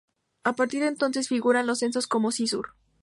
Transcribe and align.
A 0.45 0.55
partir 0.55 0.81
de 0.81 0.87
entonces 0.87 1.27
figura 1.27 1.59
en 1.59 1.67
los 1.67 1.77
censos 1.77 2.07
como 2.07 2.31
Cizur. 2.31 2.73